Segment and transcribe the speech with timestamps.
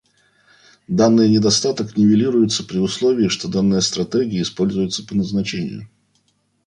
[0.87, 5.87] Данный недостаток нивелируется при условии, что данная стратегия используется по назначению